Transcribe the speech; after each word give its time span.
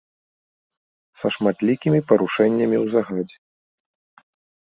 Са 1.17 1.27
шматлікімі 1.35 1.99
парушэннямі 2.11 2.77
ў 2.83 2.85
загадзе. 2.97 3.37